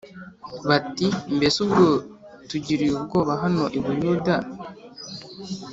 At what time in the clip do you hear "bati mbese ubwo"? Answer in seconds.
0.67-1.85